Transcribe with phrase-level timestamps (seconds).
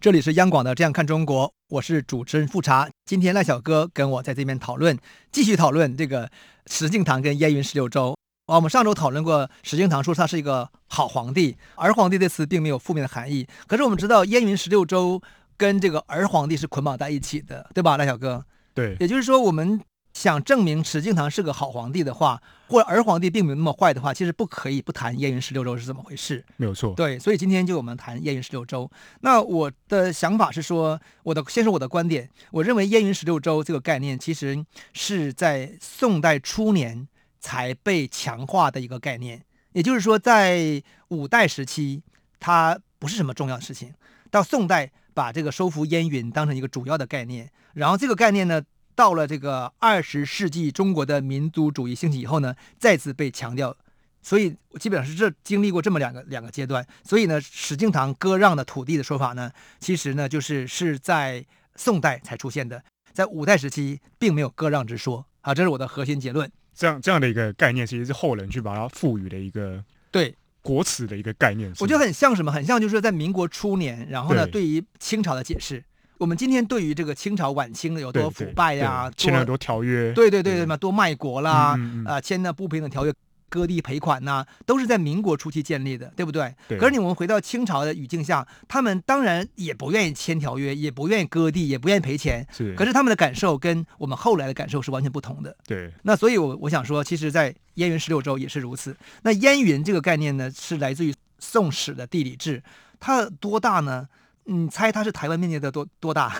[0.00, 2.88] 这里是央广的《这样看中国》，我是主持人富察。
[3.04, 4.96] 今天赖小哥跟我在这边讨论，
[5.32, 6.30] 继续讨论这个
[6.66, 8.16] 石敬瑭跟燕云十六州。
[8.46, 13.48] 啊，我们上周讨论过，石敬瑭说他是一个好皇帝，儿皇帝这词并没有负面的含义。
[13.66, 15.20] 可是我们知道，燕云十六州
[15.56, 18.44] 跟这个儿皇帝是捆绑在一起的，对吧，赖小哥？
[18.74, 19.80] 对，也就是说我们。
[20.18, 26.44] 想证明石敬瑭是个好皇帝的话，或者儿皇帝并没有那么坏的话，其实不可以不谈燕云十六州是怎么回事。
[26.56, 26.92] 没有错。
[26.96, 28.90] 对，所以今天就我们谈燕云十六州。
[29.20, 37.06] 那我的想法是说，我的先说我的观点，我认为燕云十六州这个概念其实是在宋代初年
[37.38, 39.44] 才被强化的一个概念。
[39.70, 42.02] 也就是说，在五代时期，
[42.40, 43.94] 它不是什么重要的事情。
[44.32, 48.60] 到宋代，把这个收复燕云当成一个主要的概念，然后这个概念呢。
[48.98, 53.76] 到了这个二十世纪，中国的民族主义兴起以后呢，再次被强调，
[54.20, 56.84] 所以基本上是这经历过这么两个两个阶段。
[57.04, 62.82] 所以呢，史敬瑭割让的土地的说法呢，其实呢就是是在宋代才出现的，
[63.12, 65.24] 在五代时期并没有割让之说。
[65.42, 66.50] 啊，这是我的核心结论。
[66.74, 71.72] 这样这样的一个概念，其实是后人去把它赋予的一个对国耻的一个概念。
[71.78, 72.50] 我觉得很像什么？
[72.50, 75.84] 很像就是在民国初年，然后呢，对于清朝的解释。
[76.18, 83.14] 我们今天对于这个清朝晚清的有多腐败呀，签了很多条约，对对对对嘛，多卖国啦，啊、签了不平等条约，
[83.48, 86.52] 割地赔款呐，都是在民国初期建立的，对不对？
[86.68, 86.76] 对。
[86.76, 92.44] 可是你我们回到清朝的语境下，他们当然也不愿意签条约，也不愿意割地，也不愿意赔钱。
[92.50, 92.74] 是。
[92.74, 95.56] 可是他们的感受跟我们后来的感受是完全不同的。
[95.66, 95.90] 对。
[96.02, 98.96] 那所以我，我我想说，其实，在燕云十六州也是如此。
[99.22, 102.60] 那燕云这个概念呢，是来自于《宋史》的地理志，
[102.98, 104.08] 它多大呢？
[104.48, 106.34] 你猜它是台湾面积的多多大？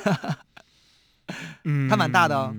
[1.65, 2.55] 嗯，它蛮大的哦，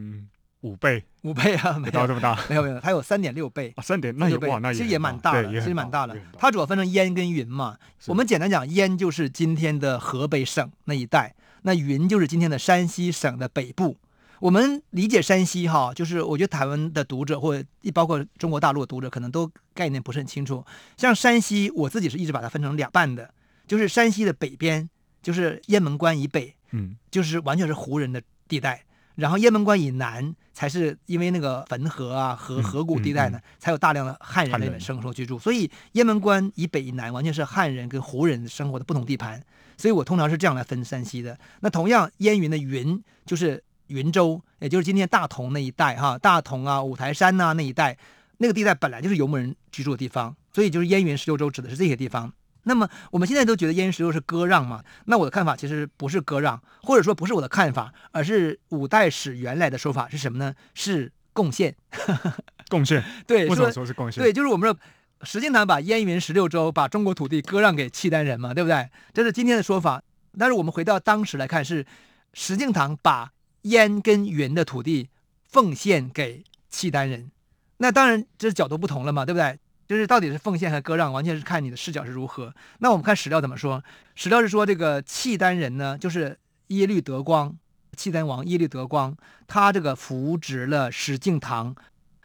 [0.62, 6.16] 五倍，五倍啊，没到这么大，没有没有，它有三点六倍，三点六倍，哇，那其实也蛮大的，其实蛮大的。
[6.38, 7.76] 它主要分成烟跟云嘛。
[8.06, 11.34] 我们简单讲，烟就是今天的河北省那一带，
[11.64, 13.98] 那云就是今天的山西省的北部。
[14.40, 17.62] 我们理解山西哈，就是我觉得台湾的读者或
[17.94, 20.64] 包括中国大陆的读者，可能都概念不是很清楚。
[20.96, 23.34] 像山西，我自己是一直把它分成两半的，
[23.68, 24.90] 就是山西的北边，
[25.22, 28.84] 就是雁门关以北，嗯，就是完全是胡人的地带，
[29.16, 39.42] 然后雁门关以南才是因为那个汾河啊河河谷地带呢，才有大量的汉人类的生活居住，所以雁门关以北以南完全是汉人跟胡人生活的不同地盘，
[39.78, 41.38] 所以我通常是这样来分山西的。
[41.62, 47.98] 那同样燕云的云就是云州，也就是今天大同那一带哈，大同啊五台山呐那一带，
[48.38, 52.32] 那个地带本来就是游牧人居住的地方，所以就是燕云十六州指的是这些地方。
[52.64, 54.84] 那么我们现在都觉得燕云十六是割让嘛？
[55.06, 60.54] 那我的看法其实不是割让，或者说不是我的看法，而是五代史原来的说法是什么呢？
[60.74, 61.76] 是贡献。
[62.70, 63.04] 贡献。
[63.26, 64.24] 对，为什么说是贡献？
[64.24, 64.80] 对，就是我们说
[65.24, 68.90] 石敬瑭把燕云十六州把中国土地割让给契丹人嘛，对不对？
[69.14, 70.02] 这是今天的说法。
[70.38, 71.86] 但是我们回到当时来看，是
[72.34, 73.32] 石敬瑭把
[73.64, 75.10] 燕跟云的土地
[75.48, 77.32] 奉献给契丹人。
[77.78, 79.58] 那当然这是角度不同了嘛，对不对？
[79.90, 82.54] 就是到底是奉献和割让，完全是看你的视角是如何。
[82.78, 83.84] 那我们看史料怎么说？
[84.14, 87.58] 史料是说，这个契丹人呢，就是耶律德光，
[87.98, 89.18] 契丹王耶律德光，
[89.48, 91.76] 他这个扶植了石敬瑭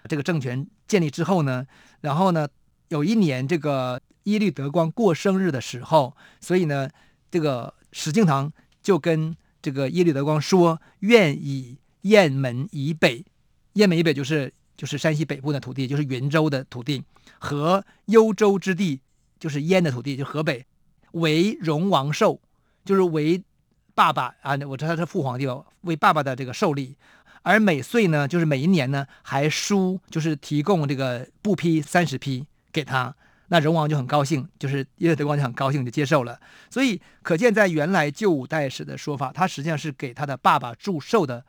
[0.06, 1.66] 这个政权建立之后呢，
[2.02, 2.46] 然后呢，
[2.88, 6.90] 有一年这个耶律德光过生日的时候，所以呢，
[7.30, 8.50] 这个石敬瑭
[8.82, 13.24] 就跟这个耶律德光说，愿以雁门以北，
[13.72, 14.52] 雁门以北就是。
[14.76, 17.02] 就是山西北部的土地，就是云州的土地
[17.38, 19.00] 和幽州之地，
[19.38, 20.66] 就是燕的土地，就河北
[21.12, 22.40] 为荣王寿，
[22.84, 23.42] 就是为
[23.94, 26.96] 爸爸啊，我知道他是父皇帝吧，为爸爸的这个寿礼。
[27.42, 33.14] 而每岁呢，就是每一年呢，还输，就是提供这个布匹三十匹给他。
[33.48, 36.40] 那荣王就很高兴，就是耶律德光就很高兴就接受了。
[36.70, 41.44] 所以可见，在原来旧五代史的说法，他实际上是给他的爸爸祝寿的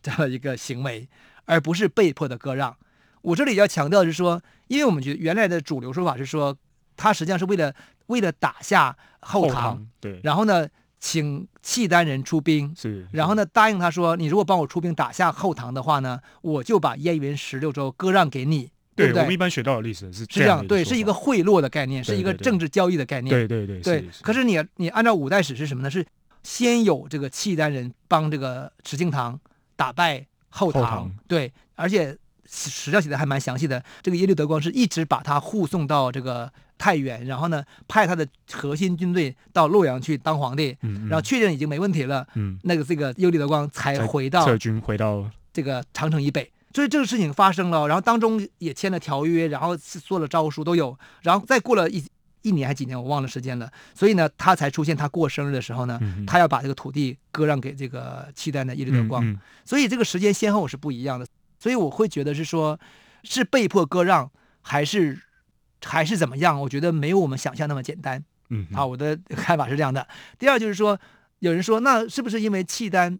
[0.00, 1.08] 这样一个行为。
[1.44, 2.76] 而不是被迫的割让。
[3.22, 6.56] 我这里要强调的是说，因为我们觉得原来的主流说法是说，
[6.96, 7.72] 他实际上是为了
[8.06, 10.68] 为了打下后唐，对，然后呢，
[10.98, 19.20] 请契丹人出兵，是，然后呢，答应他说，你如果帮我出兵打下后唐的话呢，我就把燕云十六州割让给你，对不对？
[19.20, 24.08] 我们一般学到的历史是这样，是这样，对，是一个贿赂的概念，是一个政治交易的概念，对对对，对，对。
[24.20, 25.88] 可是你你按照五代史是什么呢？
[25.90, 26.04] 是
[26.42, 29.38] 先有这个契丹人帮这个石敬瑭
[29.76, 32.16] 打败后唐，对，而且
[32.48, 33.82] 史料写的还蛮详细的。
[34.02, 46.48] 这个耶律德光是一直把他护送到这个太原，然后呢，派他的核心军队到洛阳去当皇帝，嗯嗯、然后确认已经没问题了，嗯、那个这个耶律德光才回到撤军回到这个长城以北。
[46.74, 52.02] 所以这个事情发生了，然后当中也签了条约，然后做了诏书都有，然后再过了一
[52.42, 53.70] 一年还几年，我忘了时间了。
[53.94, 59.40] 所以呢，他才出现他过生日的时候呢，嗯、他要把这个土地割让给这个契丹的耶律德光。
[59.64, 61.26] 所以这个时间先后是不一样的。
[61.58, 62.78] 所以我会觉得是说，
[63.24, 64.30] 是被迫割让
[64.60, 65.18] 还是
[65.84, 66.60] 还是怎么样？
[66.60, 68.22] 我觉得没有我们想象那么简单。
[68.50, 70.06] 嗯，啊，我的 看法是这样的。
[70.38, 70.98] 第二就是说，
[71.38, 73.18] 有人说，那是不是因为契丹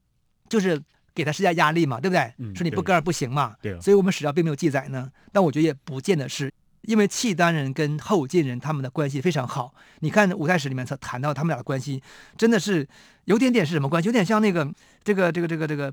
[0.49, 0.83] 就是？
[1.15, 2.33] 给他施加压力嘛，对不对？
[2.39, 3.55] 嗯、说你不割让不行嘛。
[3.61, 3.79] 对。
[3.83, 5.11] 所以我们史料并没有记载呢。
[5.31, 6.51] 但我觉得也不见得是，
[6.83, 9.75] 因为契丹人跟后晋人他们的关系非常好。
[10.01, 12.03] 你看五代史里面才谈到他们俩的关系，
[12.37, 12.87] 真的是
[13.25, 14.09] 有点点是什么关系？
[14.09, 15.93] 有点像那个这个这个这个这个，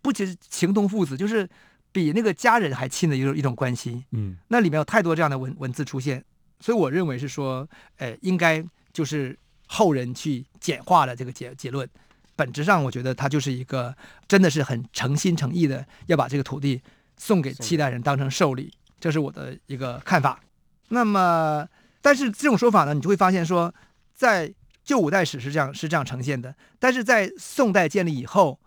[0.00, 1.48] 不仅是情同父子，就是
[1.92, 4.04] 比那个家人还亲的一种一种关系。
[4.12, 4.36] 嗯。
[4.48, 6.24] 那里面有太多这样的文文字出现，
[6.60, 9.36] 所以我认为是说，呃，应该就是
[9.66, 11.88] 后人去简化了这个结结论。
[12.36, 13.92] 本质上，我觉得他就是一个
[14.28, 16.80] 真的是很诚心诚意的要把这个土地
[17.16, 20.40] 送给契丹人当成寿礼，这是我的一个看法。
[20.88, 21.66] 那么，
[22.00, 23.74] 但是这种说法呢，你就会发现说，
[24.14, 24.52] 在
[24.84, 28.58] 旧五代史是这样是这样呈现的，但是在宋代建立以后，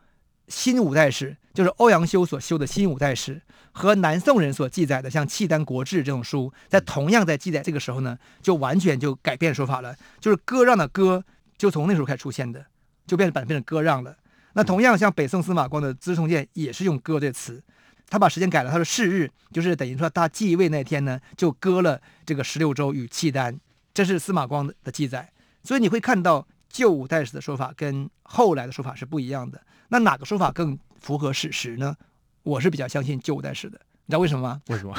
[0.47, 3.41] 新五代史就是欧阳修所修的新五代史
[3.71, 11.23] 和南宋人所记载的像《契丹国志》这种书，在同样在记载这个时候呢，就完全就改变说法了，就是割让的割
[11.57, 12.65] 就从那时候开始出现的。
[13.07, 14.15] 就变成版变成割让了。
[14.53, 17.61] 那同样像北宋司马光的《资治通鉴》也是用割这个词，
[18.11, 23.57] 他把时间改了，他说是日，就是等于说他继位那天呢，就割了这个十六州与契丹，
[23.93, 25.31] 这是司马光的记载。
[25.63, 29.61] 所以你会看到旧五代史的说法跟后来的说法是不一样的。
[29.87, 31.95] 那哪个说法更符合史实呢？
[32.43, 33.79] 我是比较相信旧五代史的。
[34.05, 34.61] 你知道为什么吗？
[34.67, 34.93] 为什么？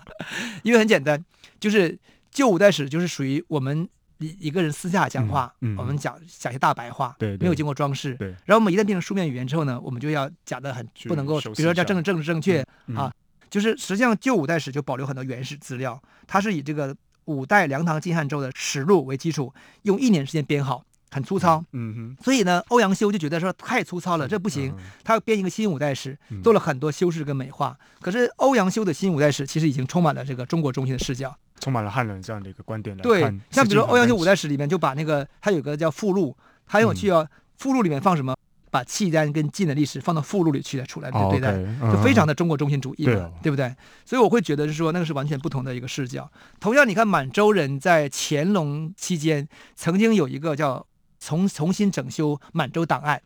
[0.64, 1.22] 因为很简单，
[1.60, 1.98] 就是
[2.30, 3.86] 旧五代史就是属于我们。
[4.18, 8.14] 一一个人私下讲话，嗯嗯、我们讲讲些大白话，对，没有经过装饰。
[8.14, 13.12] 对，然后我们一旦变成书面语言之后呢，我们就要讲的很不能够，比如说叫政治政治正确、嗯、啊，
[13.50, 16.96] 就是实际上旧五代史就保留很多原始资料，它是以这个
[17.26, 19.52] 五代梁唐晋汉周的实录为基础，
[19.82, 21.62] 用一年时间编好，很粗糙。
[21.72, 22.24] 嗯哼。
[22.24, 24.74] 所以呢，欧阳修就觉得说太粗糙了，这不行，
[25.04, 27.76] 他要编一个新五代史，做了很多修饰跟美化。
[28.00, 31.36] 可是欧阳修的新五代史其实已经充满了这个中国中心的视角。
[31.60, 36.36] 充满了汉人这样的一个观点来看，对，像比如说欧阳修五代史里面就把那个他有个叫附录，
[36.66, 37.26] 他很有趣哦。
[37.56, 38.36] 附录里面放什么？
[38.68, 41.56] 把契丹跟晋的历史放到附录里去来出来对待，
[41.90, 43.74] 就非常的中国中心主义了，对不对？
[44.04, 46.30] 所以我会觉得是说那个是完全不同的一个视角。
[46.60, 50.86] 同样，你看满洲人在乾隆期间曾经有一个叫
[51.18, 53.22] 重重新整修满洲档案。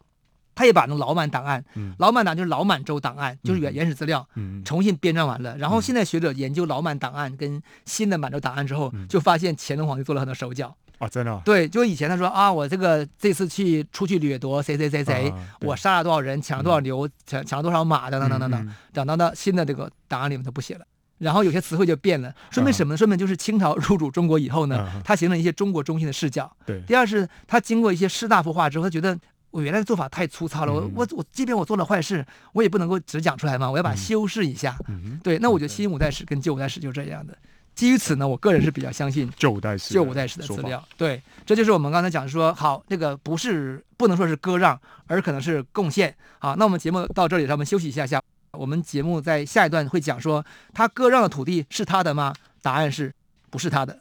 [0.61, 5.57] 他也把那老满档案，嗯、老满档就是老满洲档案，就是原原始资料，嗯、重新编撰完了。
[5.57, 10.77] 然后现在学者研究老满档案跟新的满洲档案之后，嗯、就发现乾隆皇帝做了很多手脚。
[10.99, 11.41] 啊，真的、哦？
[11.47, 20.85] 对，就以前他说啊，我这个这次去出去掠夺谁谁谁谁，啊、我杀了多少人，抢了多少牛，抢抢了多少马，等等等等等，等到到新的这个档案里面他不写了。
[21.17, 22.95] 然后有些词汇就变了，说明什么？
[22.99, 26.55] 说明就是清朝入主中国以后呢，他形成一些中国中心的视角。
[26.67, 26.83] 对。
[26.87, 29.19] 第二是他经过一些士大夫化之后，他觉得。
[29.51, 34.77] 我原来的做法太粗糙了，我我我，即便我做了坏事，我也不能够只讲出来嘛，我要把它修饰一下。
[34.89, 37.37] 嗯、对，那我觉得新五代史跟旧五代史就是这样的。
[37.75, 40.87] 基于此呢，我个人是比较相信旧五代史旧五代史的资料。
[40.97, 46.15] 对，这就是我们刚才讲说，好，这个不是不能说是割让，而可能是贡献。
[46.39, 48.21] 好，那我们节目到这里，让我们休息一下下。
[48.53, 52.35] 我们节目在下一段会讲说，他割让的土地是他的吗？
[52.61, 53.15] 答案是
[53.49, 54.01] 不是他的。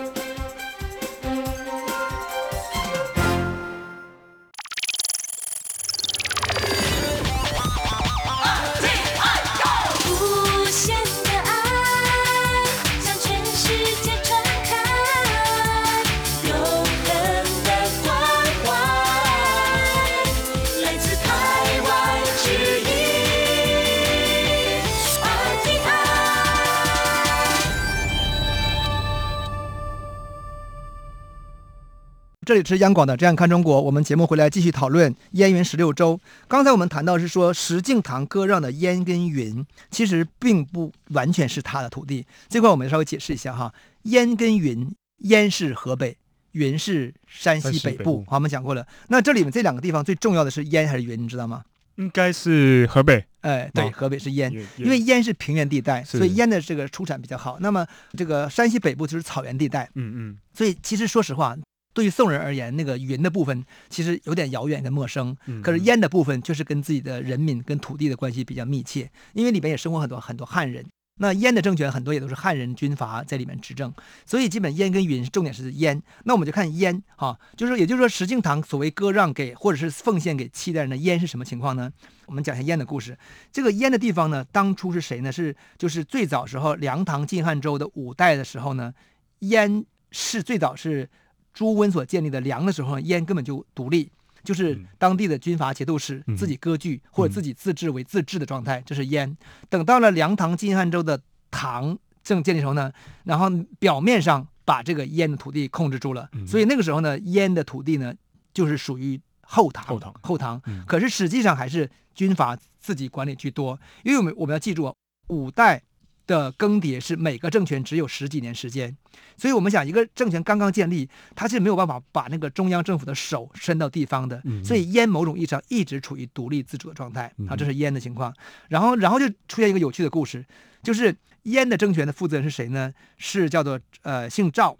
[32.51, 36.19] 这里是央广的《这样看中国》，我们节目回来继续讨论燕云十六州。
[36.49, 42.25] 刚才我们谈到是说石敬瑭割让的燕跟云，其实并不完全是他的土地。
[42.49, 46.17] 这块我们稍微解释一下哈，燕跟云，燕是河北，
[46.51, 48.25] 云是山西北部。
[48.27, 48.85] 好，我们讲过了。
[49.07, 51.63] 那这里面这两个地方最重要的是燕还是云，你知道吗？
[51.95, 53.23] 应该是河北。
[53.39, 57.59] 哎，对，河北是燕，因为燕是平原地带，所以燕的这个出产比较好。
[57.61, 59.89] 那么这个山西北部就是草原地带。
[59.95, 60.37] 嗯嗯。
[60.53, 61.55] 所以其实说实话。
[61.93, 70.85] 对于宋人而言，那个云的部分其实有点遥远跟陌生，可是烟的部分却是跟自己的人民跟土地的关系比较密切，因为里边也生活很多很多汉人。
[71.19, 73.93] 那燕的政权很多也都是汉人军阀在里面执政，
[74.25, 76.01] 所以基本燕跟云重点是燕。
[76.23, 81.91] 那我们就看燕哈，就是也就是说石敬瑭所谓割让给或者是奉献给契丹人的燕是什么情况呢？
[82.25, 83.15] 我们讲一下燕的故事。
[83.51, 85.31] 这个燕的地方呢，当初是谁呢？
[85.31, 88.93] 是就是最早时候梁唐晋汉周的五代的时候呢，
[89.39, 91.09] 燕是最早是。
[91.53, 94.09] 朱温所建立的梁的时候，燕根本就独立，
[94.43, 99.37] 就是当地的军阀节度使自己割据或者自己自治为自治的状态，这是燕。
[99.69, 102.91] 等到了梁唐晋汉周的唐正建立时候呢，
[103.23, 108.13] 然后表面上把这个燕的土地控制住了，所以那个时候呢，燕的土地呢
[108.53, 109.85] 就是属于后唐。
[109.85, 114.93] 后唐，后唐，可是实际上还是军阀自己管理居多，因为我们我们要记住，
[115.27, 115.83] 五代。
[116.31, 118.95] 的更迭是每个政权只有十几年时间，
[119.35, 128.33] 所以我们想一个政权刚刚建立，它是没有办法把那个中央政府的手伸到地方的，所以燕某种意义上一直处于独立自主的状态啊，这是燕的情况。
[128.69, 130.45] 然后，然后就出现一个有趣的故事，
[130.81, 132.93] 就是燕的政权的负责人是谁呢？
[133.17, 134.77] 是叫做呃姓赵，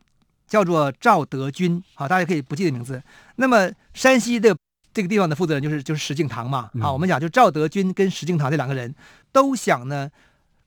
[0.48, 3.04] 叫做赵德军，啊，大家可以不记得名字。
[3.36, 4.56] 那么山西的
[4.94, 8.96] 这个地方的负责人就是就是石敬瑭嘛，啊，我们讲就赵德军跟石敬瑭这两个人
[9.34, 10.10] 都想呢。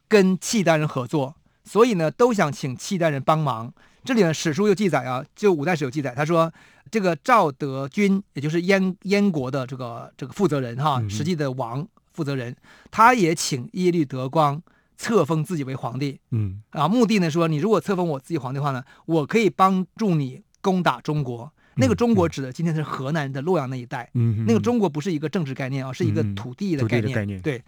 [0.08, 1.34] 跟契丹人合作，
[1.64, 3.72] 所以呢，都想请契丹人帮忙。
[4.04, 6.52] 这里呢，史书又记载啊，就五代史有记载，他说
[6.90, 12.54] 这个赵德军，也就是燕燕国的这个这个负责人哈，实际的王负责人，
[12.90, 14.62] 他也请耶律德光
[14.98, 16.20] 册封自己为皇帝。
[16.32, 21.50] 嗯，啊，目的呢说，你如果册封我自己皇帝的话呢，我可以帮助你攻打中国。
[21.76, 24.08] 那个中国指的今天是河南的洛阳那一带。
[24.14, 27.12] 嗯，那个中国不是一个政治概念啊，是一个土地的概念。
[27.12, 27.60] 概念对。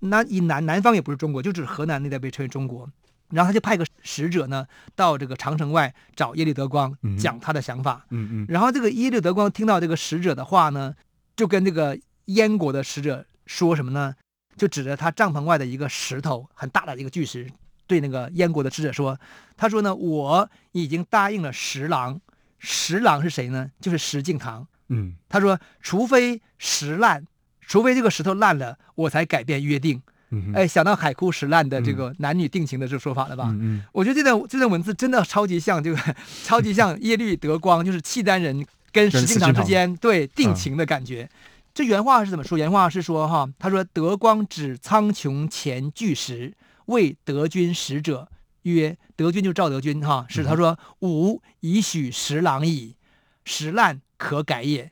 [0.00, 2.90] 那以南南方也不是中国，就指河南那带被称为中国。
[3.30, 4.66] 然后他就派个使者呢，
[4.96, 8.04] 到这个长城外找耶律德光，讲他的想法。
[8.10, 8.46] 嗯嗯。
[8.48, 10.96] 然后这个耶律德光听到这个使者的话呢，
[11.36, 14.16] 就跟这个燕国的使者说什么呢？
[14.56, 17.48] 就指着他帐篷外的一个石头，很大的一个巨石，
[17.86, 19.16] 对那个燕国的使者说
[19.56, 22.20] ：“他说呢，我已经答应了石郎，
[22.58, 23.70] 石郎是谁呢？
[23.80, 24.66] 就是石敬瑭。
[24.88, 27.24] 嗯，他说，除非石烂。”
[27.70, 30.02] 除非这个石头烂了，我才改变约定。
[30.30, 33.44] 嗯、哎，想到海枯石烂的这个男女定情的这个说法了吧？
[33.50, 41.22] 嗯嗯、我觉得这段这段文字真的超级像这个， 超级像耶律德光，就是契丹人跟石敬瑭之间对定情的感觉。
[41.22, 41.38] 嗯、
[41.72, 42.58] 这原话是怎么说？
[42.58, 46.52] 原话是说哈，他说德光指苍穹前巨石，
[46.86, 48.28] 谓德军使者
[48.62, 52.96] 曰：德军就赵德军哈，是他说吾已许石郎矣，
[53.44, 54.90] 石烂可改也。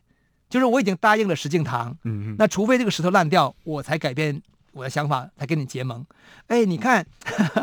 [0.49, 4.41] 就是我已经答应了石敬瑭，嗯，那除非这个石头烂掉，我才改变
[4.73, 6.05] 我的想法，才跟你结盟。
[6.47, 7.07] 哎，你看，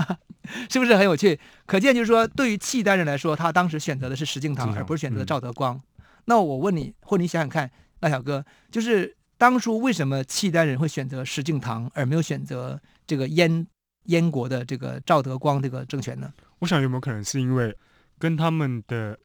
[0.69, 1.39] 是不是很有趣？
[1.65, 5.75] 可见就是说，对于契丹人来说，他当时选择的是石敬瑭，而不是选择的赵德光。
[5.75, 5.81] 嗯、
[6.25, 13.65] 那我问你，或你想想看，那小哥，就是当初为什么契丹人会选择石敬瑭，而没有选择这个燕
[14.05, 16.31] 燕国的这个赵德光这个政权呢？
[16.59, 17.75] 我想有没有可能是因为
[18.19, 19.17] 跟他们的。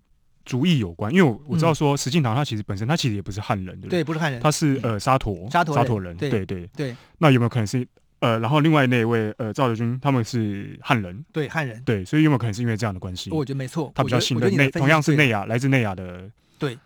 [0.44, 4.00] 族裔有关，因为我我知道说石敬瑭他其实本身他其实也不是汉人，对不对？
[4.00, 6.97] 对，不是汉人，他是呃沙陀沙陀沙陀人，对对对。
[7.18, 7.87] 那有没有可能是
[8.20, 13.30] 呃，然后另外那位呃赵德军他们是汉人，对汉人，对，所以有没有可能是因为这样的关系？
[13.30, 16.28] 我觉得没错，他比较信任内，同样是内亚来自内亚的。
[16.59, 16.76] 对，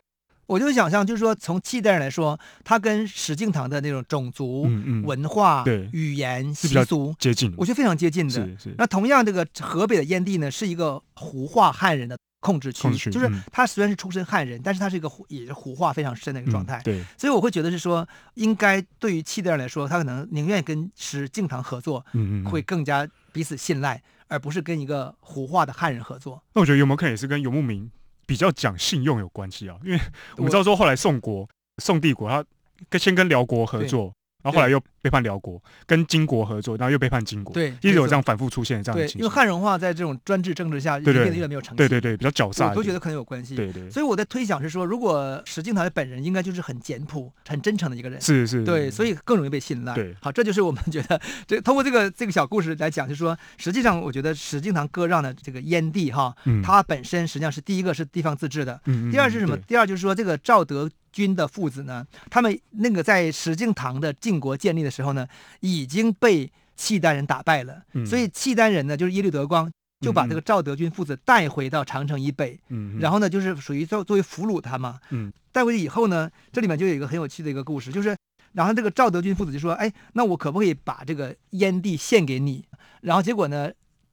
[0.46, 4.68] 我就想象就是说，从契丹人来说，他跟石敬瑭的那种种族、
[5.04, 8.32] 文化、对语言、习俗接近，我觉得非常接近的。
[8.32, 8.75] 是是。
[8.76, 12.18] 那同样，这个河北的燕地呢，是一个胡化汉人的。
[12.45, 16.79] 控制区就是他虽然是出身汉人，但是他是一个也是胡化非常深的一个状态。
[16.85, 26.43] 对，所以我会觉得是说，应该对于契丹人来说，他可能宁愿跟石敬瑭合作，嗯嗯，会更加彼此信赖，而不是跟一个胡化的汉人合作。
[26.53, 27.91] 那我觉得有没有可能也是跟游牧民
[28.27, 29.79] 比较讲信用有关系啊？
[29.83, 29.99] 因为
[30.37, 31.49] 我们知道说后来宋国、
[31.79, 32.45] 宋帝国他
[32.91, 34.13] 跟先跟辽国合作，
[34.45, 39.19] 然后后来又背叛辽国，跟金国合作，然后又背叛金国，对，一直有这样反复出现这样的情形。
[39.19, 43.57] 对，因为汉人文化在这种专制政治下，对对，变得越来越没有诚信，对对对，比较狡诈，我都觉得可能有关系。
[43.57, 49.95] 对对，所以我的推想是说，如果石敬瑭本人应该就是很简朴、很真诚的一个人，是是，对，所以更容易被信赖。
[49.95, 59.57] 对，好，这就是我们觉得，这 通过这个这个小故事来讲，就是说，实际上我觉得石敬瑭割让的这个燕地哈，它本身实际上是第一个是地方自治的，嗯，第二是什么？
[59.57, 60.91] 第二就是说这个赵德。
[61.14, 65.25] 军的父子呢，他们那个在石敬瑭的晋国建立的时候呢，
[65.61, 78.16] 已经被契丹人打败了，嗯、所以契丹人呢，就是耶律德光就把这个赵德军父子带回到长城以北，嗯、然后呢，就是属于作作为俘虏他嘛，嗯、带回去以后呢，这里面就有一个很有趣的一个故事，就是
[78.52, 82.64] 然后这个赵德军父子就说，哎，那我可不可以把这个燕地献给你？
[83.02, 83.71] 然后结果呢，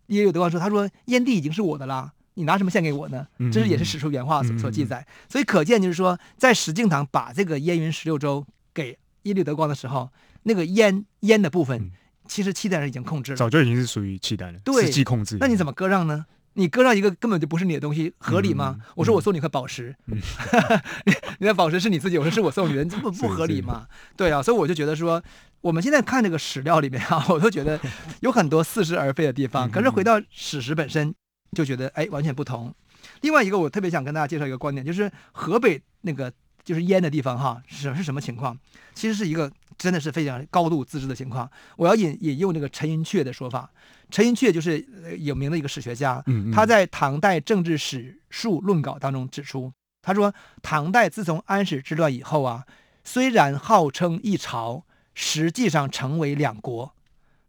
[0.07, 2.13] 耶律德光说，他说燕地已经是我的啦。
[2.41, 3.27] 你拿什么献给我呢？
[3.53, 8.43] 这是也是史书原话所所记载，所以可见就是说，在石敬瑭把这个燕云十六州
[8.73, 10.09] 给耶律德光的时候，
[10.41, 11.91] 那个燕燕的部分，
[12.27, 15.37] 其实契丹人已经控制了，早就已经是属于契丹了，对，实际控制。
[15.39, 16.25] 那你怎么割让呢？
[16.53, 18.79] 你割让一个根本就不是你的东西，合理吗？
[18.95, 19.95] 我说我送你块宝石，
[21.37, 23.85] 你的宝石是你自己，我说是我送你的，这不不合理吗？
[24.17, 25.23] 对啊，所以我就觉得说，
[25.61, 27.79] 我们现在看这个史料里面啊，我都觉得
[28.21, 29.69] 有很多似是而非的地方。
[29.69, 31.13] 可是回到史实本身。
[31.51, 32.73] 就觉得哎，完全不同。
[33.21, 36.31] 另外一个，我特别想跟大家介绍一个观点，就是河北那个
[36.63, 38.57] 就是淹的地方哈，是是什么情况？
[38.93, 41.49] 其实是一个真的是非常高度自治的情况。
[41.77, 43.69] 我要引引用那个陈寅恪的说法，
[44.09, 44.85] 陈寅恪就是
[45.19, 52.65] 有名的一个史学家，他在《唐代政治史述论稿》当中指出，他说唐代自从安史之乱以后啊，
[53.03, 54.83] 虽然号称一朝，
[55.15, 56.93] 实际上成为两国。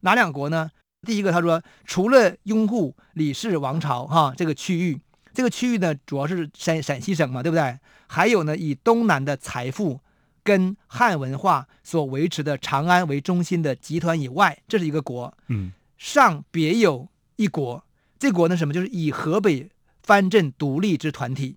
[0.01, 0.71] 哪两国呢？
[1.05, 5.01] 第一个，他说，除了拥护李氏王朝哈这个区域，
[5.35, 7.77] 这个区域呢主要是陕陕西省嘛，对不对？
[8.07, 9.99] 还有呢，以东南的财富
[10.45, 15.37] 跟汉文化所维持的长安为中心的集团以外，这是一个国。
[15.49, 17.85] 嗯，上别有一国，
[18.21, 18.73] 这国呢什么？
[18.73, 19.69] 就是以河北
[20.05, 21.57] 藩镇独立之团体，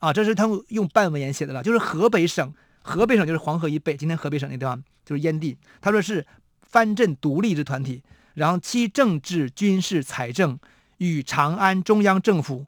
[0.00, 5.56] 啊，这是他们用半文言写的了，就是河北省，河北省就是黄河以北，今天河北省那地方就是燕地。
[5.80, 6.26] 他说是
[6.60, 8.02] 藩镇独立之团体。
[8.34, 10.58] 然后其政治、军事、财政
[10.98, 12.66] 与长安中央政府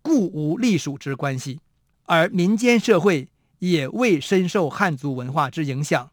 [0.00, 1.60] 故无隶属之关系，
[2.04, 3.28] 而民间社会
[3.58, 6.10] 也未深受汉族文化之影响，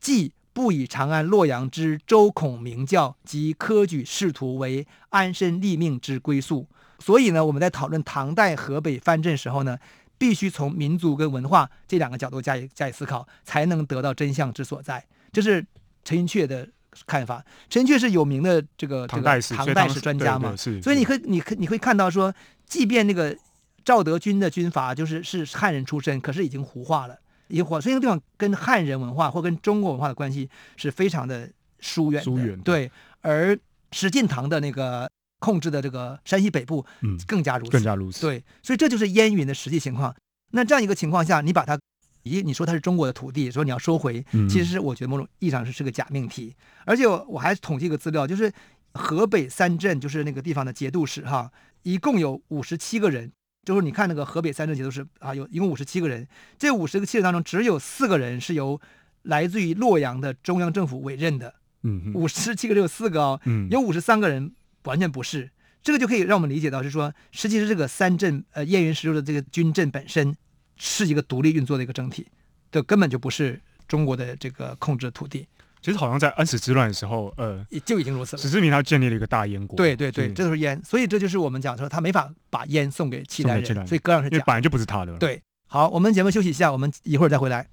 [0.00, 6.66] 既不以长安、洛阳之周孔明教及科举仕途为安身立命之归宿，
[7.00, 9.76] 所以呢，我们在讨论唐代河北藩镇时候呢，
[10.16, 15.04] 必须从民族跟文化这两个角度加以加以思考，才能得到真相之所在。
[15.32, 15.66] 这是
[16.04, 16.68] 陈寅恪的。
[17.06, 22.32] 看法，陈确是有名的这个唐代史唐代史专家嘛，所以你可以你可你会看到说，
[22.66, 23.36] 即便那个
[23.84, 32.24] 赵德军的军阀就是是汉人出身，可是已经胡化了，已经胡化，所以那个地方跟汉人文化或跟中国文化的关系是非常的疏远的。
[32.24, 33.58] 疏远对，而
[33.92, 38.20] 石敬瑭的那个控制的这个山西北部，嗯，更加如此，更加如此。
[38.20, 40.14] 对，所以这就是燕云的实际情况。
[40.52, 41.78] 那这样一个情况下，你把它。
[42.24, 46.54] 咦，你说它是中国的土地，说你要收回，其实我觉得某种意义上是是个假命题。
[46.84, 48.52] 而且我还统计个资料，就是
[48.94, 51.50] 河北三镇，就是那个地方的节度使哈，
[51.82, 53.30] 一共有五十七个人。
[53.64, 56.26] 就是你看那个河北三镇节度使啊，有一共五十七个人，
[56.58, 58.80] 这五十个七人当中，只有四个人是由
[59.22, 61.54] 来自于洛阳的中央政府委任的。
[61.82, 64.52] 嗯，五十七个只有四个哦，有五十三个人
[64.84, 65.50] 完全不是。
[65.82, 70.34] 这个就可以让我们理解到，是说，实际是这个三镇呃燕云十六的这个军镇本身。
[70.76, 72.26] 是一个独立运作的一个整体，
[72.70, 75.46] 这根本就不是中国的这个控制的土地。
[75.80, 78.42] 其实好像在安史之乱的时候，呃，就已经如此了。
[78.42, 79.76] 史志明他建立了一个大燕国。
[79.76, 85.14] 对对对，这都是燕，所以这就是我们讲说他没法把燕送给契丹人，所以割让是本来就不是他的。
[85.18, 87.68] 对，好，我们节目休息一下，我们一会儿再回来。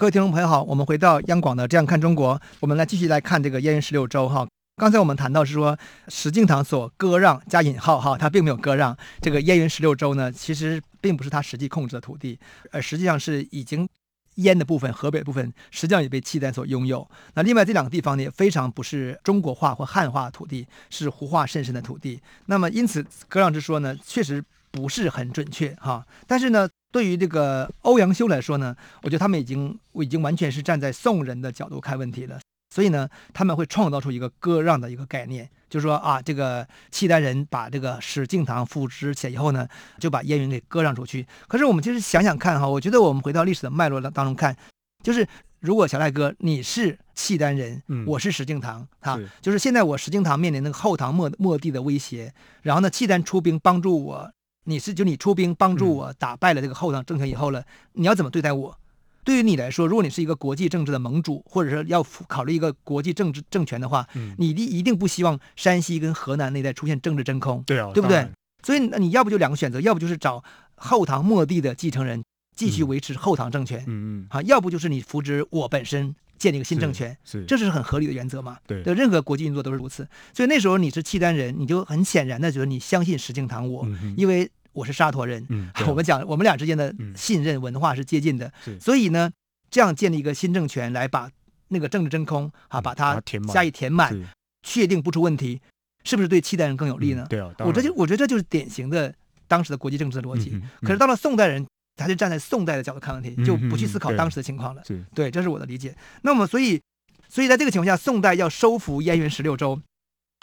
[0.00, 4.46] 各位听众朋友好，我们回到央广的《这样看中国》，我们来继续来看这个燕云十六州哈。
[4.76, 12.38] 刚才我们谈到是说石敬瑭所割让加引号哈，他并没有割让这个燕云十六州呢，其实并不是他实际控制的土地，
[12.70, 13.88] 而实际上是已经
[14.36, 17.10] 燕的部分、河北部分，实际上也被契丹所拥有。
[17.34, 22.22] 那另外这两个地方呢，也非常不是中国化或汉化的土地，是胡化甚深的土地。
[22.46, 26.06] 那么因此割让之说呢，确实不是很准确哈。
[26.26, 26.68] 但是呢。
[26.90, 32.40] 对于这个欧阳修来说呢，我觉得他们已经，我已经完全是站在宋人的角度看问题了。
[32.74, 41.26] 所以呢，他们会创造出一个割让的一个概念，就是说啊，这个契丹人把这个石敬瑭扶植起来以后呢，就把燕云给割让出去。
[41.46, 44.56] 可是我们其实想想看哈，我觉得我们回到历史的脉络当中看，
[45.04, 45.28] 就是
[45.60, 54.32] 如果小赖哥你是契丹人，嗯、我是石敬瑭哈，就是现在我石敬瑭面临那个后唐末末帝的威胁，然后呢，契丹出兵帮助我，
[54.68, 58.78] 你是就你出兵帮助我打败了这个后唐政权以后了，你要怎么对待我？
[59.24, 68.28] 对于你来说，如果你是一个国际政治的盟主，或者说要考虑一个国际政治政权的话，嗯、你一一定不希望山西跟河南那带出现政治真空，对啊，对不对？
[68.62, 70.44] 所以你要不就两个选择，要不就是找
[70.76, 72.22] 后唐末帝的继承人
[72.54, 78.56] 继续维持后唐政权，嗯嗯，啊，要不就是你扶植我本身建立一个新政权，是，是这是很合理的原则嘛？
[78.66, 80.08] 对，任何国际运作都是如此。
[80.32, 89.30] 所以那时候你是契丹人，你就很显然的觉得你相信石敬瑭我，嗯、因为我是沙陀人，嗯， 我们讲我们俩之间的信任文化是接近的，是所以呢。
[89.70, 91.30] 这样建立一个新政权，来把
[91.68, 93.20] 那个政治真空啊，把它
[93.52, 94.18] 加以填满，
[94.62, 95.60] 确定不出问题，
[96.04, 97.24] 是不是对契丹人更有利呢？
[97.24, 99.14] 嗯、对啊，我这就我觉得这就是典型的
[99.46, 100.58] 当时的国际政治的逻辑。
[100.80, 104.82] 可是到了宋代人，他就站在宋代的角度看问题，嗯、就不去思考当时的情况了。
[104.86, 105.94] 是对，这是我的理解。
[106.22, 106.80] 那么，所以，
[107.28, 109.78] 所以在这个情况下，宋代要收复燕云十六州，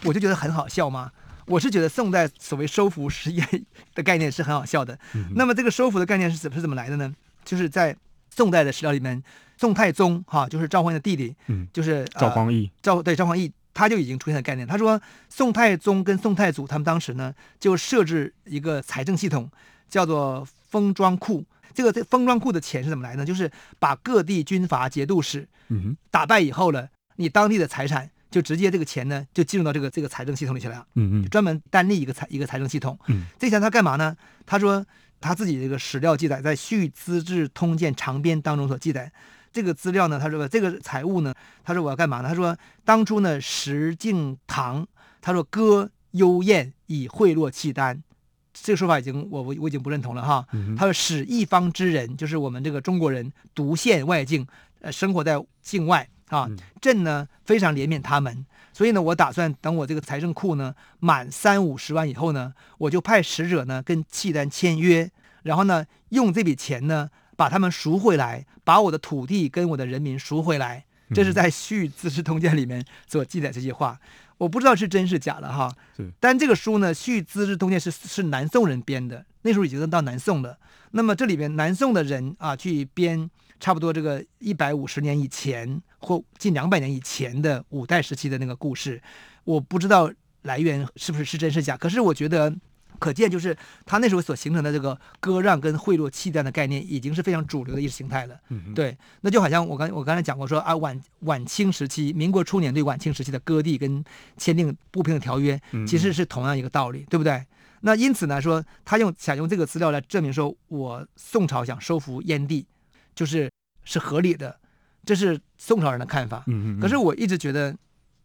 [0.03, 1.11] 我就觉得很好笑吗？
[1.45, 4.97] 我是觉得宋代所谓收复十燕的概念是很好笑的。
[5.13, 7.13] 嗯、那么，这个收服的概念是怎是怎么来的呢？
[7.43, 7.95] 就是在
[8.29, 9.23] 宋代的史料里面。
[9.57, 14.67] 宋太宗哈，就是赵匡胤的弟弟，嗯，就是赵匡胤，赵对赵匡胤，他就已经出现了概念。
[14.67, 19.49] 他说，宋太宗跟宋太祖他们当时呢，就设置一个财政系统，
[19.87, 21.45] 叫做封庄库。
[21.73, 23.23] 这个这封庄库的钱是怎么来呢？
[23.23, 30.85] 就是把各地军阀节度使，嗯打败以后了，你当地的财产就直接这个钱呢，就进入到这个这个财政系统里去了。
[30.95, 32.99] 嗯嗯，专门单立一个财一个财政系统。
[33.07, 34.13] 嗯，这钱他干嘛呢？
[34.45, 34.85] 他说
[35.21, 39.09] 他自己这个史料记载，在《续资治通鉴长编》当中所记载。
[39.53, 42.27] 这个资料呢，他说这个财务呢，他说我要干嘛呢？
[42.27, 44.85] 他说当初呢，石敬瑭，
[45.21, 48.03] 他说割幽燕以贿赂契丹，
[48.51, 50.45] 这个说法已经我我我已经不认同了哈。
[50.75, 54.45] 他说使一方之人，就是我们这个中国人独陷外境，
[54.81, 56.49] 呃，生活在境外啊。
[56.81, 65.11] 朕呢非常怜悯他们，所以呢，我打算等我这个财政库呢满三五十万以后呢，我就派使者呢跟契丹签约，
[65.43, 67.09] 然后呢用这笔钱呢。
[67.37, 73.99] 把他们赎回来，把我的土地跟我的人民赎回来，这是在《续资治通鉴》里面所记载这些话。
[74.37, 75.69] 我不知道是真是假了哈。
[75.97, 76.09] 是。
[76.17, 80.57] 但这个书呢，《续资治通鉴》是是南宋人编的，那时候已经到南宋了。
[80.91, 89.01] 那么这里边南宋的人啊，去编差不多这个一百五十年以前或近两百年以前的五代时期的那个故事，
[89.43, 90.11] 我不知道
[90.43, 91.75] 来源是不是是真是假。
[91.75, 92.55] 可是我觉得。
[92.97, 98.39] 可见，就是他那时候所形成的这个割让跟贿赂契丹的概念，已经是非常主流的意识形态了。
[98.47, 104.01] 嗯，对，那就好像我刚我刚才讲过说啊，晚晚清时期，民国初年对晚清时期的割地跟
[104.37, 107.45] 签订不平等条约，其实是同样一个道理，嗯、对不对？
[107.81, 112.65] 那因此呢，说他用想用这个资料来证明说，我宋朝想收服燕地，
[113.13, 113.51] 就是
[113.83, 114.57] 是合理的，
[115.05, 116.43] 这是宋朝人的看法。
[116.47, 116.79] 嗯嗯。
[116.79, 117.75] 可是我一直觉得，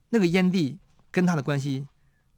[0.08, 0.78] 那个燕地
[1.10, 1.86] 跟他的关系。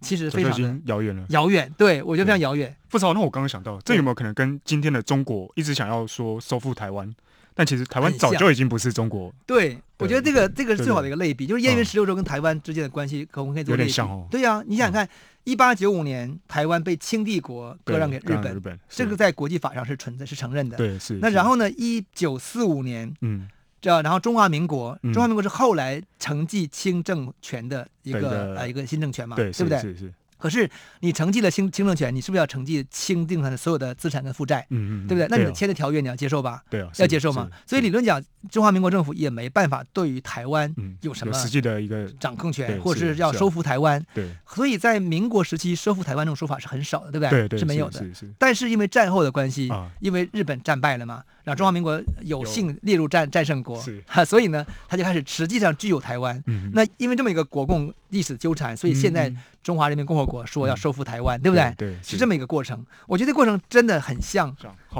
[0.04, 2.76] 其实非常遥远了，遥远，对我觉得非常遥远。
[2.88, 7.08] 不知道，那我刚刚想到，这有没有可能跟今天的中国一直想要说收复台湾，
[7.54, 9.32] 但其实台湾早就已经不是中国。
[9.46, 13.74] 对，我觉得这个这个是最好的一个类比，就是燕云十六州跟台湾之间的关系，可不可以做？
[13.74, 14.26] 有点像哦。
[14.28, 15.08] 对呀，你想想看，
[15.44, 20.76] 一八九五年台湾被清帝国割让给日本，日本这个在国际法上是存在是承认的。
[20.76, 21.14] 对，是。
[21.22, 21.70] 那然后呢？
[21.70, 23.48] 一九四五年，嗯。
[23.82, 29.78] 这然后中华民国，中华民国是后来承继清政权的一个呃一个新政权嘛，对不对？
[29.78, 30.14] 是是。
[30.38, 30.68] 可是
[31.00, 34.66] 你承继了清清政权，你是不是要承继清定他的所有的资产跟负债？
[34.70, 35.26] 嗯嗯，对不对？
[35.28, 36.62] 那你签的条约你要接受吧？
[36.70, 37.48] 对啊，要接受嘛。
[37.66, 44.04] 所以理论讲，中华民国政府也没办法对于台湾有什么实际的一个掌控权，或者是要收复台湾。
[44.14, 44.28] 对。
[44.46, 47.48] 所以在民国时期收复台湾这种说法是很少的，对不对？
[47.48, 48.04] 对，是没有的。
[48.38, 56.42] 但是因为战后的关系，因为日本战败了嘛，然后中华民国有幸列入战战胜国，哈， 所以呢，他就开始实际上具有台湾。
[56.72, 59.32] 那因为这么一个国共历史纠缠，所以现在。
[59.62, 61.72] 中华人民共和国说要收复台湾，对不对？
[61.78, 62.84] 对，是这么一个过程。
[63.06, 64.52] 我觉得过程真的很像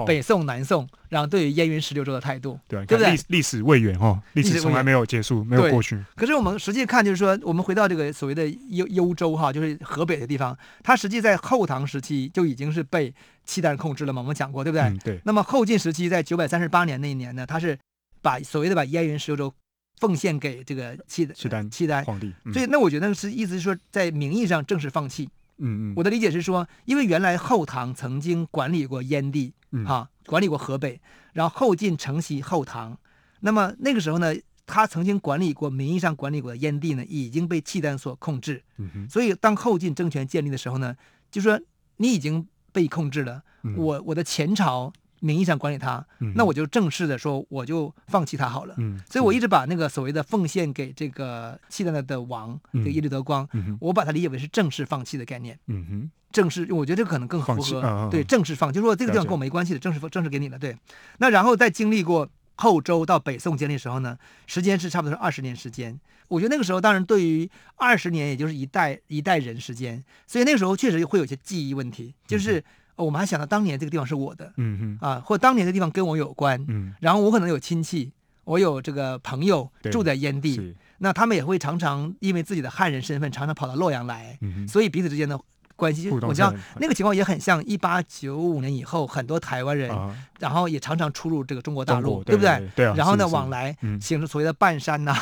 [0.07, 3.15] 北宋、南宋，然后对于燕云十六州的态度，对不对？
[3.15, 6.03] 历历史未远哈，历史从来没有结束，没有过去。
[6.17, 14.23] 可是我们实际看，就是说，我们回到这个所谓的幽幽州哈，就是河北的地方，它实际在后唐时期就已经是被契丹控制了嘛。
[14.23, 14.99] 我们讲过，对不对？
[15.05, 15.21] 对。
[15.25, 17.79] 那么后晋时期，在九百三十八年那一年呢，他是
[18.23, 19.55] 把所谓的把燕云十六州。
[20.01, 25.29] 奉献给这个契契丹契丹皇帝，所以那我觉得是意思是说，在名义上正式放弃。
[25.59, 29.53] 嗯嗯，我的理解是说，因为原来后唐曾经管理过燕地，
[29.87, 31.01] 哈，管理过河北，
[31.33, 32.99] 然后后晋承袭后唐，
[33.41, 34.35] 那么那个时候呢，
[34.67, 38.63] 他曾经管理过、名义上管理过的燕地呢，已经被契丹所控制。
[39.09, 40.95] 所以当后晋政权建立的时候呢，
[41.31, 41.61] 就说
[41.97, 43.77] 你已经被控制了，嗯。
[43.77, 48.75] 我我的前朝名义上管理他，嗯那我就正式的说，我就放弃他好了。
[48.79, 53.49] 嗯，所以我一直直把那个所谓的奉献给这个契丹的的王，这嗯个耶律德光，
[53.81, 55.59] 我把它理解为是正式放弃的概念。
[55.67, 58.09] 嗯哼正式，我觉得这个可能更符合。
[58.11, 60.59] 对，正式放，就是说这个地方跟我没关系的，正式正式给你了。
[60.59, 60.77] 对，
[61.19, 65.99] 那然后再经历过后周到北宋建立时候呢，时间是差不多是二十年时间。
[66.29, 72.65] 我觉得那个时候，当然对于二十年，也就是一代一代人时间，所以那个时候确实会有一些记忆问题，就是、
[72.97, 78.13] 呃我们还想到当年这个地方是我的嗯哼啊，或当年的地方跟我有关，嗯然后我可能有亲戚，
[78.45, 85.39] 我有这个朋友住在燕地，那他们也会常常因为自己的汉人身份，常常跑到洛阳来，嗯哼所以彼此之间的
[85.75, 95.15] 关系，互动我知道那个情况也很像一八九五年以后，很多台湾人，啊然后也常常出入这个中国大陆，对不对对啊然后呢，往来嗯形成所谓的半山呐、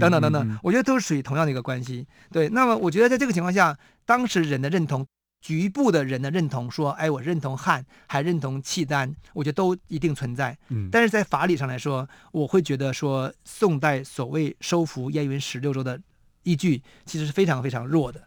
[0.00, 2.06] 等等等等我觉得都是属于同样的一个关系。
[2.30, 5.06] 对，那么我觉得在这个情况下，当时人的认同。
[5.42, 10.56] 局部的人的认同，说，哎，我认同汉，还认同契丹，我觉得都一定存在。
[10.70, 16.00] 嗯但是在法理上来说，我会觉得说，宋代所谓收复燕云十六州的
[16.44, 18.22] 依据，其实是非常非常弱的。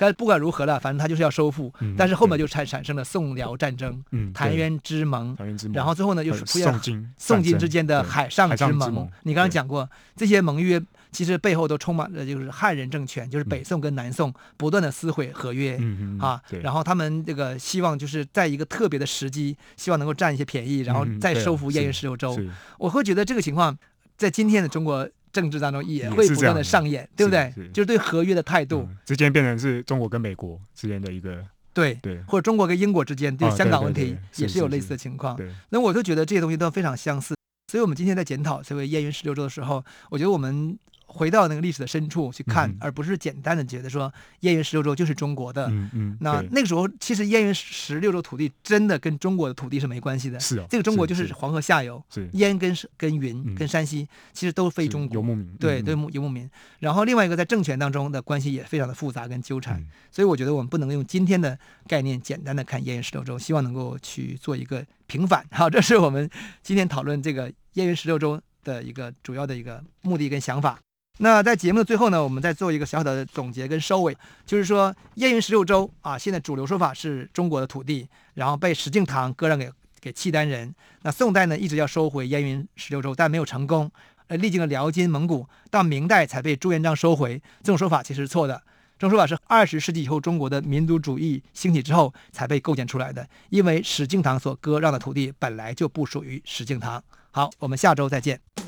[0.00, 1.72] 但不管如何了，反正他就是要收复。
[1.80, 8.54] 嗯但是后面就产产生了宋辽战争、嗯澶渊之盟，澶渊之盟，然后最后呢，又呃是出现宋金宋金之间的海上。
[8.54, 15.76] 之盟你刚刚讲过，这些盟约其实背后都充满了就是汉人政权，就是北宋跟南宋不断的撕毁合约。
[15.80, 22.34] 嗯嗯啊，然后他们这个希望就是在一个特别的时机，希望能够占一些便宜，然后再收复燕云十六州。
[22.34, 23.76] 是我会觉得这个情况
[24.16, 27.68] 在今天的中国政治当中也也会不断的上演，对不对是是？
[27.70, 35.36] 就是对合约的态度，嗯之间变成是中国跟美国之间的一个对，对或者中国跟英国之间对啊香港问题也是有类似的情况。
[35.36, 37.34] 对那我就觉得这些东西都非常相似，
[37.70, 40.76] 所以我们今天在检讨所谓燕云十六州的时候，我觉得我们
[41.10, 45.66] 回到那个历史的深处去看，嗯而不是简单的觉得说燕云十六州就是中国的。
[45.70, 50.38] 嗯嗯，那那个时候，其实燕云十六州土地真的跟中国的土地是没关系的。
[50.38, 55.14] 是哦这个中国就是是黄河下游，是燕跟跟云嗯跟山西其实都非中国。
[55.14, 56.48] 游牧民对，嗯对游牧民。
[56.78, 65.44] 然后另外一个在政权当中的关系也非常的复杂跟纠缠，嗯所以我觉得我们不能用今天的概念简单的看燕云十六州，希望能够去做一个平反。
[65.50, 66.28] 好，这是我们
[66.62, 70.78] 今天讨论这个燕云十六州的一个主要的一个目的跟想法。
[71.18, 80.72] 那在节目的最后呢，我们再做一个小小的总结跟收尾，就是说燕云十六州啊，现在主流说法是中国的土地，然后被石敬瑭割让给给契丹人。
[81.02, 83.90] 那宋代呢，一直要收回燕云十六州，但没有成功。
[84.28, 87.42] 呃，历经了辽金、蒙古，到明代才被朱元璋收回。
[87.62, 88.62] 这种说法其实是错的。
[88.98, 93.26] 这种说法是二十世纪以后中国的民族主义兴起之后才被构建出来的。
[93.48, 97.00] 因为石敬瑭所割让的土地本来就不属于石敬瑭。
[97.30, 98.67] 好，我们下周再见。